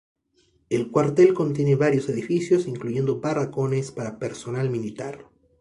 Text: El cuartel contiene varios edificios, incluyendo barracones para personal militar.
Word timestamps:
El 0.71 0.89
cuartel 0.89 1.35
contiene 1.35 1.75
varios 1.75 2.09
edificios, 2.09 2.65
incluyendo 2.65 3.19
barracones 3.21 3.91
para 3.91 4.17
personal 4.17 4.67
militar. 4.71 5.29